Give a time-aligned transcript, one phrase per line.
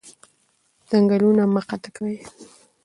[0.89, 2.17] ځنګلونه مه قطع کوئ